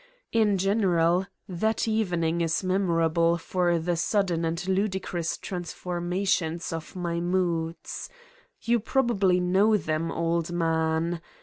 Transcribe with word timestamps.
In 0.31 0.57
general, 0.57 1.27
that 1.47 1.87
evening 1.87 2.41
is 2.41 2.63
memorable 2.63 3.37
for 3.37 3.77
the 3.77 3.95
sudden 3.95 4.43
and 4.45 4.67
ludicrous 4.67 5.37
transformations 5.37 6.73
of 6.73 6.95
my 6.95 7.19
moods. 7.19 8.09
You 8.63 8.79
probably 8.79 9.39
know 9.39 9.77
them, 9.77 10.11
old 10.11 10.51
man? 10.51 11.21